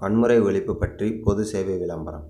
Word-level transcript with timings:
வன்முறை 0.00 0.36
ஒழிப்பு 0.40 0.74
பற்றி 0.74 1.08
பொது 1.24 1.44
சேவை 1.52 1.76
விளம்பரம். 1.78 2.26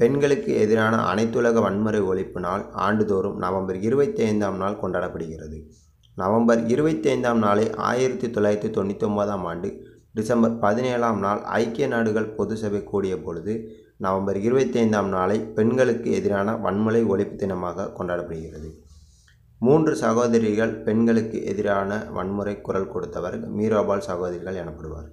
பெண்களுக்கு 0.00 0.50
எதிரான 0.62 0.96
அனைத்துலக 1.12 1.60
வன்முறை 1.66 2.00
ஒழிப்பு 2.10 2.40
நாள் 2.46 2.64
ஆண்டுதோறும் 2.86 3.38
நவம்பர் 3.44 3.78
இருபத்தி 3.88 4.22
ஐந்தாம் 4.24 4.56
நாள் 4.56 4.80
கொண்டாடப்படுகிறது. 4.82 5.58
நவம்பர் 6.16 6.62
இருபத்தி 6.66 7.08
ஐந்தாம் 7.08 7.38
நாளை 7.38 7.64
ஆயிரத்தி 7.90 8.28
தொள்ளாயிரத்தி 8.28 8.70
தொண்ணூற்றி 8.76 9.06
ஒன்பதாம் 9.08 9.44
ஆண்டு 9.44 9.68
டிசம்பர் 10.14 10.58
பதினேழாம் 10.58 11.18
நாள் 11.18 11.40
ஐக்கிய 11.58 11.86
நாடுகள் 11.86 12.32
பொது 12.38 12.56
சபை 12.56 12.80
கூடிய 12.84 13.16
பொழுது 13.26 13.54
நவம்பர் 13.98 14.38
இருபத்தி 14.46 14.78
ஐந்தாம் 14.78 15.08
நாளை 15.08 15.38
பெண்களுக்கு 15.56 16.10
எதிரான 16.18 16.56
வன்முறை 16.56 17.02
ஒழிப்பு 17.04 17.36
தினமாக 17.42 17.90
கொண்டாடப்படுகிறது. 17.98 18.70
மூன்று 19.60 19.94
சகோதரிகள் 19.96 20.74
பெண்களுக்கு 20.84 21.40
எதிரான 21.44 21.98
வன்முறை 22.18 22.60
குரல் 22.60 22.92
கொடுத்தவர் 22.92 23.38
மீராபால் 23.56 24.06
சகோதரிகள் 24.10 24.60
எனப்படுவார். 24.62 25.10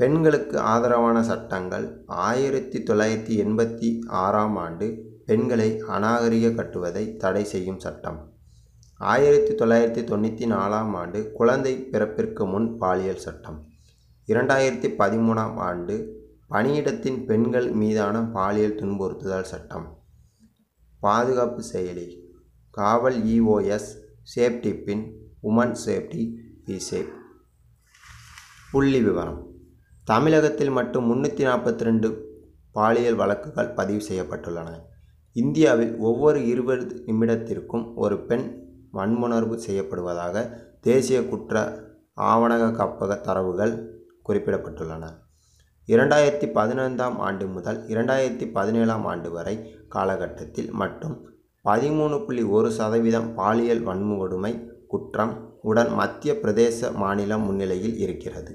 பெண்களுக்கு 0.00 0.58
ஆதரவான 0.58 1.22
சட்டங்கள் 1.22 2.04
ஆயிரத்தி 2.06 2.78
தொள்ளாயிரத்தி 2.78 3.34
எண்பத்தி 3.44 4.00
ஆறாம் 4.06 4.56
ஆண்டு 4.56 4.86
பெண்களை 5.26 5.82
அநாகரிக 5.88 6.50
கட்டுவதை 6.50 7.16
தடை 7.16 7.44
செய்யும் 7.44 7.78
சட்டம். 7.78 8.32
ஆயிரத்தி 8.98 9.54
தொள்ளாயிரத்தி 9.54 10.04
தொண்ணூற்றி 10.10 10.46
நாலாம் 10.52 10.92
ஆண்டு 10.94 11.32
குழந்தை 11.32 11.88
பிறப்பிற்கு 11.92 12.46
முன் 12.46 12.78
பாலியல் 12.78 13.18
சட்டம். 13.18 13.66
இரண்டாயிரத்தி 14.26 14.90
பதிமூணாம் 15.00 15.56
ஆண்டு 15.56 15.96
பணியிடத்தின் 16.50 17.26
பெண்கள் 17.26 17.70
மீதான 17.70 18.20
பாலியல் 18.20 18.74
துன்புறுத்துதல் 18.74 19.50
சட்டம். 19.52 19.98
பாதுகாப்பு 21.00 21.64
செயலி 21.72 22.08
காவல் 22.70 23.24
EOS 23.24 23.90
safety 24.36 24.84
pin 24.84 25.04
women 25.42 25.76
safety 25.86 26.36
be 26.64 26.78
safe. 26.90 27.12
புள்ளி 28.70 29.02
விவரம். 29.02 29.47
தமிழகத்தில் 30.10 30.70
மட்டும் 30.70 31.06
முன்னூற்றி 31.08 31.42
நாற்பத்தி 31.48 31.82
ரெண்டு 31.88 32.08
பாலியல் 32.76 33.14
வழக்குகள் 33.14 33.74
பதிவு 33.74 34.00
செய்யப்பட்டுள்ளன. 34.00 34.68
இந்தியாவில் 35.32 35.92
ஒவ்வொரு 35.98 36.46
இருபது 36.46 36.84
நிமிடத்திற்கும் 37.06 37.84
ஒரு 37.94 38.16
பெண் 38.28 38.46
வன்முணர்வு 38.92 39.56
செய்யப்படுவதாக 39.66 40.44
தேசிய 40.80 41.18
குற்ற 41.22 41.54
ஆவணக 42.30 42.70
காப்பக 42.78 43.20
தரவுகள் 43.26 43.74
குறிப்பிடப்பட்டுள்ளன. 44.28 45.04
இரண்டாயிரத்தி 45.88 46.46
பதினைந்தாம் 46.52 47.18
ஆண்டு 47.18 47.46
முதல் 47.46 47.78
இரண்டாயிரத்தி 47.88 48.46
பதினேழாம் 48.52 49.04
ஆண்டு 49.04 49.30
வரை 49.30 49.54
காலகட்டத்தில் 49.88 50.70
மட்டும் 50.70 51.14
பதிமூணு 51.64 52.24
புள்ளி 52.24 52.42
ஒரு 52.42 52.70
சதவீதம் 52.70 53.34
பாலியல் 53.34 53.84
வன்முகொடுமை 53.88 54.52
குற்றம் 54.86 55.34
உடன் 55.62 55.92
மத்திய 56.00 56.34
பிரதேச 56.42 56.92
மாநிலம் 56.92 57.42
முன்னிலையில் 57.42 57.96
இருக்கிறது. 57.98 58.52